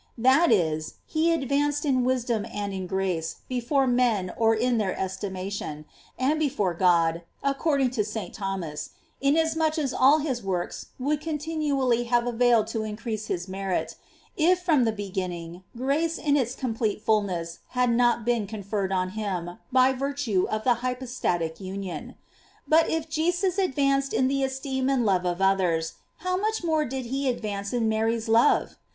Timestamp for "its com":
16.35-16.75